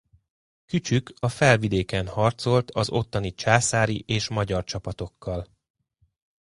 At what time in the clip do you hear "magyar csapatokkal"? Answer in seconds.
4.27-5.47